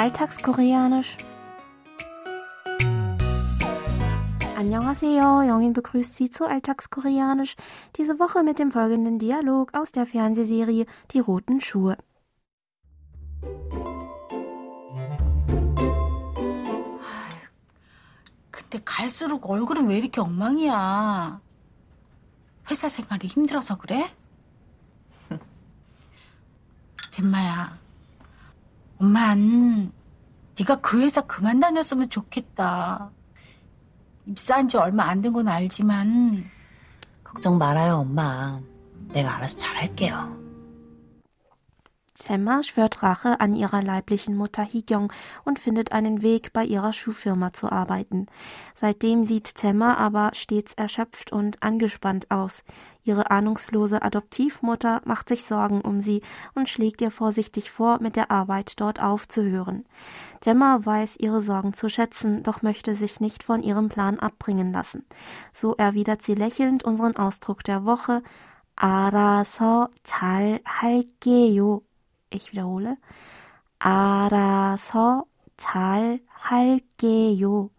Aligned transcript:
Alltagskoreanisch. 0.00 1.16
Annyeonghaseyo, 4.56 5.42
Jongin 5.42 5.72
begrüßt 5.72 6.16
Sie 6.16 6.30
zu 6.30 6.44
Alltagskoreanisch, 6.46 7.56
diese 7.96 8.18
Woche 8.18 8.42
mit 8.42 8.58
dem 8.58 8.72
folgenden 8.72 9.18
Dialog 9.18 9.74
aus 9.74 9.92
der 9.92 10.06
Fernsehserie 10.06 10.86
Die 11.12 11.20
roten 11.20 11.60
Schuhe. 11.60 11.96
근데 18.50 18.80
갈수록 18.84 19.48
얼굴은 19.48 19.86
왜 19.88 19.98
이렇게 19.98 20.20
엉망이야? 20.20 21.40
회사 22.70 22.88
생활이 22.88 23.28
힘들어서 23.28 23.78
그래? 23.78 24.10
잼마야, 27.12 27.78
엄만 29.05 29.91
네가 30.59 30.75
그 30.81 31.01
회사 31.01 31.21
그만 31.21 31.59
다녔으면 31.59 32.09
좋겠다. 32.09 33.09
입사한 34.27 34.67
지 34.67 34.77
얼마 34.77 35.05
안 35.05 35.21
된 35.23 35.33
건 35.33 35.47
알지만 35.47 36.45
걱정 37.23 37.57
말아요, 37.57 37.95
엄마. 37.95 38.59
내가 39.09 39.37
알아서 39.37 39.57
잘할게요. 39.57 40.37
Temma 42.20 42.62
schwört 42.62 43.02
Rache 43.02 43.40
an 43.40 43.54
ihrer 43.54 43.82
leiblichen 43.82 44.36
Mutter 44.36 44.62
Higyong 44.62 45.12
und 45.44 45.58
findet 45.58 45.92
einen 45.92 46.22
Weg, 46.22 46.52
bei 46.52 46.64
ihrer 46.64 46.92
Schuhfirma 46.92 47.52
zu 47.52 47.70
arbeiten. 47.70 48.26
Seitdem 48.74 49.24
sieht 49.24 49.54
Temma 49.54 49.94
aber 49.96 50.30
stets 50.32 50.72
erschöpft 50.74 51.32
und 51.32 51.62
angespannt 51.62 52.30
aus. 52.30 52.64
Ihre 53.04 53.30
ahnungslose 53.30 54.02
Adoptivmutter 54.02 55.02
macht 55.04 55.28
sich 55.28 55.44
Sorgen 55.44 55.82
um 55.82 56.00
sie 56.00 56.22
und 56.54 56.68
schlägt 56.68 57.00
ihr 57.02 57.10
vorsichtig 57.10 57.70
vor, 57.70 58.00
mit 58.00 58.16
der 58.16 58.30
Arbeit 58.30 58.80
dort 58.80 59.00
aufzuhören. 59.00 59.84
Temma 60.40 60.80
weiß 60.82 61.18
ihre 61.18 61.42
Sorgen 61.42 61.74
zu 61.74 61.88
schätzen, 61.88 62.42
doch 62.42 62.62
möchte 62.62 62.94
sich 62.94 63.20
nicht 63.20 63.42
von 63.42 63.62
ihrem 63.62 63.88
Plan 63.88 64.18
abbringen 64.18 64.72
lassen. 64.72 65.04
So 65.52 65.74
erwidert 65.76 66.22
sie 66.22 66.34
lächelnd 66.34 66.82
unseren 66.82 67.16
Ausdruck 67.16 67.62
der 67.62 67.84
Woche 67.84 68.22
알아서 68.76 69.88
잘 70.02 70.60
할게요. 70.64 71.80
Ich 72.30 72.52
wiederhole. 72.52 72.96
알아서 73.78 75.24
잘 75.56 76.20
할게요. 76.28 77.70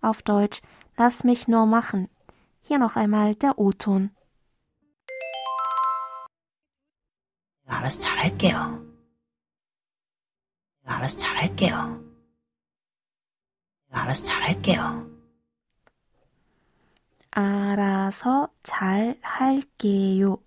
Auf 0.00 0.22
Deutsch, 0.22 0.60
lass 0.96 1.24
mich 1.24 1.48
nur 1.48 1.66
machen. 1.66 2.08
Hier 2.60 2.78
noch 2.78 2.96
einmal 2.96 3.34
der 3.34 3.58
O-Ton. 3.58 4.10
알아서 7.66 8.00
잘할게요. 8.00 8.84
알아서 10.84 11.18
잘할게요. 11.18 12.04
알아서 13.90 14.24
잘할게요. 14.24 15.10
알아서 17.30 18.48
잘 18.62 19.18
할게요. 19.22 20.38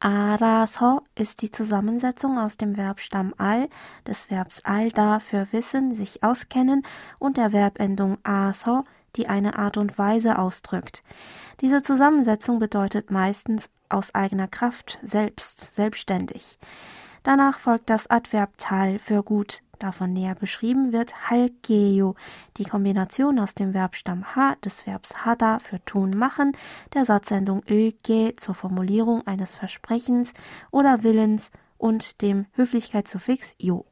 Araso 0.00 1.02
ist 1.14 1.42
die 1.42 1.50
Zusammensetzung 1.50 2.38
aus 2.38 2.56
dem 2.56 2.74
Verbstamm 2.74 3.34
al, 3.38 3.68
des 4.06 4.30
Verbs 4.30 4.62
alda 4.64 5.20
für 5.20 5.48
wissen, 5.52 5.94
sich 5.94 6.22
auskennen 6.22 6.82
und 7.18 7.36
der 7.36 7.50
Verbendung 7.50 8.18
aso, 8.22 8.84
die 9.16 9.28
eine 9.28 9.58
Art 9.58 9.76
und 9.76 9.96
Weise 9.98 10.38
ausdrückt. 10.38 11.02
Diese 11.60 11.82
Zusammensetzung 11.82 12.58
bedeutet 12.58 13.10
meistens 13.10 13.70
aus 13.88 14.14
eigener 14.14 14.48
Kraft, 14.48 14.98
selbst, 15.02 15.74
selbstständig. 15.74 16.58
Danach 17.22 17.58
folgt 17.58 17.88
das 17.88 18.10
Adverb 18.10 18.52
tal 18.58 18.98
für 18.98 19.22
gut, 19.22 19.62
davon 19.83 20.13
näher 20.13 20.35
beschrieben 20.35 20.91
wird 20.91 21.29
halgeo, 21.29 22.15
die 22.57 22.65
Kombination 22.65 23.39
aus 23.39 23.55
dem 23.55 23.71
Verbstamm 23.71 24.35
ha 24.35 24.55
des 24.63 24.85
Verbs 24.85 25.25
hada 25.25 25.59
für 25.59 25.83
tun 25.85 26.11
machen, 26.11 26.51
der 26.93 27.05
Satzendung 27.05 27.63
ilge 27.65 28.35
zur 28.35 28.55
Formulierung 28.55 29.25
eines 29.25 29.55
Versprechens 29.55 30.33
oder 30.71 31.03
Willens 31.03 31.51
und 31.77 32.21
dem 32.21 32.45
Höflichkeitssuffix 32.55 33.55
jo. 33.57 33.85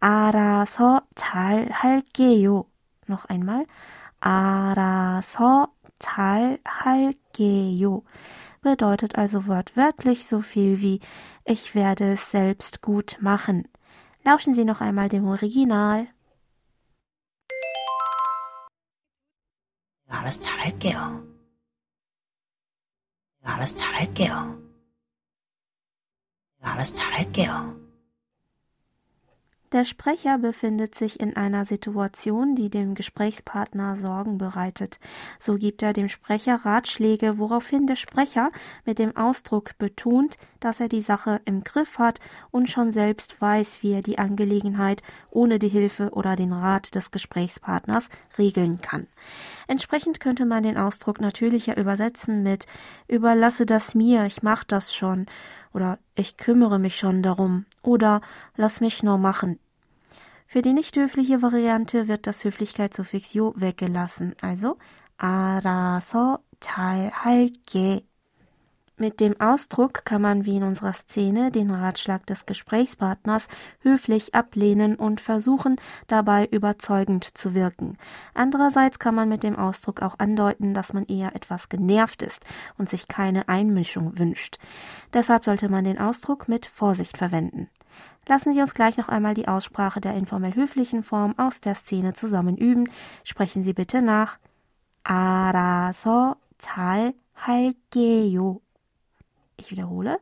알아서 0.00 1.02
잘 1.14 1.70
할게요. 1.70 2.66
Noch 3.06 3.26
einmal. 3.26 3.66
알아서 4.20 5.68
잘 5.98 6.58
할게요 6.64 8.02
bedeutet 8.62 9.16
also 9.16 9.46
wortwörtlich 9.46 10.26
so 10.26 10.40
viel 10.40 10.80
wie 10.80 11.00
ich 11.44 11.74
werde 11.74 12.12
es 12.12 12.30
selbst 12.30 12.80
gut 12.80 13.18
machen. 13.20 13.68
Lauschen 14.26 14.54
Sie 14.54 14.64
noch 14.64 14.80
einmal 14.80 15.08
dem 15.08 15.26
Original. 15.26 16.08
알아서 20.08 20.40
잘할게요. 20.40 21.26
알아서 23.42 23.76
잘할게요. 23.76 24.62
알아서 26.60 26.94
잘할게요. 26.94 27.82
Der 29.72 29.86
Sprecher 29.86 30.36
befindet 30.36 30.94
sich 30.94 31.18
in 31.18 31.34
einer 31.34 31.64
Situation, 31.64 32.54
die 32.54 32.68
dem 32.68 32.94
Gesprächspartner 32.94 33.96
Sorgen 33.96 34.36
bereitet. 34.36 35.00
So 35.40 35.56
gibt 35.56 35.82
er 35.82 35.94
dem 35.94 36.10
Sprecher 36.10 36.56
Ratschläge, 36.66 37.38
woraufhin 37.38 37.86
der 37.86 37.96
Sprecher 37.96 38.52
mit 38.84 38.98
dem 38.98 39.16
Ausdruck 39.16 39.78
betont, 39.78 40.36
dass 40.60 40.80
er 40.80 40.88
die 40.88 41.00
Sache 41.00 41.40
im 41.44 41.64
Griff 41.64 41.98
hat 41.98 42.20
und 42.50 42.70
schon 42.70 42.92
selbst 42.92 43.40
weiß, 43.40 43.82
wie 43.82 43.92
er 43.92 44.02
die 44.02 44.18
Angelegenheit 44.18 45.02
ohne 45.30 45.58
die 45.58 45.68
Hilfe 45.68 46.10
oder 46.10 46.36
den 46.36 46.52
Rat 46.52 46.94
des 46.94 47.10
Gesprächspartners 47.10 48.08
regeln 48.38 48.80
kann. 48.80 49.06
Entsprechend 49.68 50.20
könnte 50.20 50.44
man 50.44 50.62
den 50.62 50.76
Ausdruck 50.76 51.20
natürlicher 51.20 51.76
übersetzen 51.76 52.42
mit 52.42 52.66
überlasse 53.08 53.66
das 53.66 53.94
mir, 53.94 54.26
ich 54.26 54.42
mach 54.42 54.64
das 54.64 54.94
schon 54.94 55.26
oder 55.72 55.98
ich 56.14 56.36
kümmere 56.36 56.78
mich 56.78 56.96
schon 56.96 57.22
darum 57.22 57.66
oder 57.82 58.20
lass 58.56 58.80
mich 58.80 59.02
nur 59.02 59.18
machen. 59.18 59.58
Für 60.46 60.60
die 60.60 60.74
nicht 60.74 60.96
höfliche 60.96 61.40
Variante 61.40 62.08
wird 62.08 62.26
das 62.26 62.44
Höflichkeitssuffix 62.44 63.32
yo 63.32 63.54
weggelassen, 63.56 64.34
also 64.42 64.76
알아서 65.16 66.42
잘 66.60 67.10
할게. 67.10 68.04
Mit 68.98 69.20
dem 69.20 69.40
Ausdruck 69.40 70.04
kann 70.04 70.22
man 70.22 70.44
wie 70.44 70.56
in 70.56 70.62
unserer 70.62 70.92
Szene 70.92 71.50
den 71.50 71.70
Ratschlag 71.70 72.24
des 72.26 72.46
Gesprächspartners 72.46 73.48
höflich 73.80 74.34
ablehnen 74.34 74.94
und 74.94 75.20
versuchen, 75.20 75.76
dabei 76.06 76.46
überzeugend 76.46 77.24
zu 77.24 77.54
wirken. 77.54 77.96
Andererseits 78.32 78.98
kann 78.98 79.14
man 79.14 79.28
mit 79.28 79.42
dem 79.42 79.56
Ausdruck 79.56 80.02
auch 80.02 80.18
andeuten, 80.18 80.72
dass 80.72 80.92
man 80.92 81.04
eher 81.06 81.34
etwas 81.34 81.68
genervt 81.68 82.22
ist 82.22 82.44
und 82.78 82.88
sich 82.88 83.08
keine 83.08 83.48
Einmischung 83.48 84.18
wünscht. 84.18 84.58
Deshalb 85.12 85.46
sollte 85.46 85.68
man 85.68 85.82
den 85.84 85.98
Ausdruck 85.98 86.46
mit 86.46 86.66
Vorsicht 86.66 87.16
verwenden. 87.16 87.68
Lassen 88.28 88.52
Sie 88.52 88.60
uns 88.60 88.74
gleich 88.74 88.98
noch 88.98 89.08
einmal 89.08 89.34
die 89.34 89.48
Aussprache 89.48 90.00
der 90.00 90.14
informell 90.14 90.54
höflichen 90.54 91.02
Form 91.02 91.34
aus 91.38 91.60
der 91.60 91.74
Szene 91.74 92.12
zusammen 92.12 92.56
üben. 92.56 92.88
Sprechen 93.24 93.62
Sie 93.64 93.72
bitte 93.72 94.00
nach. 94.00 94.38
알아서 95.04 96.36
잘 96.58 97.14
할게요. 97.34 98.60
Ich 99.58 99.70
wiederhole. 99.70 100.18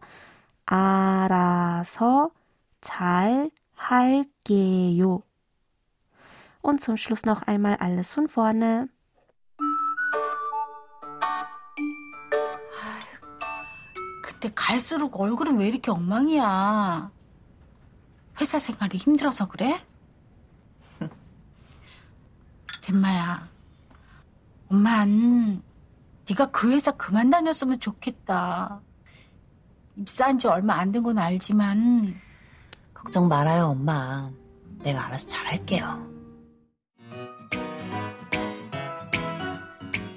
알아서 0.66 2.30
잘 2.80 3.50
할게요. 3.74 5.22
Und 6.62 6.80
zum 6.80 6.96
Schluss 6.96 7.24
noch 7.24 7.42
einmal 7.46 7.76
alles 7.76 8.12
von 8.12 8.28
vorne. 8.28 8.88
근데 14.22 14.54
갈수록 14.54 15.20
얼굴은 15.20 15.58
왜 15.58 15.68
이렇게 15.68 15.90
엉망이야? 15.90 17.10
회사 18.40 18.58
생활이 18.58 18.96
힘들어서 18.96 19.48
그래? 19.48 19.84
잼마야, 22.80 23.48
엄만 24.68 25.62
네가 26.28 26.50
그 26.50 26.72
회사 26.72 26.92
그만 26.92 27.30
다녔으면 27.30 27.80
좋겠다. 27.80 28.80
입사한 29.96 30.38
지 30.38 30.46
얼마 30.48 30.74
안 30.78 30.92
된 30.92 31.02
건 31.02 31.18
알지만 31.18 32.14
걱정 32.94 33.28
말아요, 33.28 33.66
엄마. 33.68 34.30
내가 34.82 35.06
알아서 35.06 35.28
잘할게요. 35.28 36.08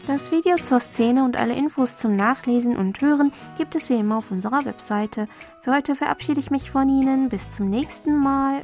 Das 0.06 0.32
Video 0.32 0.58
zur 0.58 0.82
Szene 0.82 1.24
und 1.24 1.38
alle 1.38 1.54
Infos 1.56 1.98
zum 1.98 2.16
Nachlesen 2.18 2.76
und 2.76 3.00
Hören 3.02 3.32
gibt 3.58 3.74
es 3.76 3.90
wie 3.90 3.96
immer 3.96 4.18
auf 4.18 4.32
unserer 4.32 4.66
Webseite. 4.66 5.28
Für 5.62 5.74
heute 5.74 5.96
verabschiede 5.96 6.42
ich 6.42 6.52
mich 6.52 6.70
von 6.72 6.90
Ihnen. 6.90 7.30
Bis 7.30 7.52
zum 7.54 7.70
nächsten 7.70 8.18
Mal. 8.18 8.62